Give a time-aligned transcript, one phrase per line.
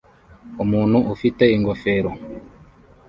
[0.63, 2.11] Umuntu ufite ingofero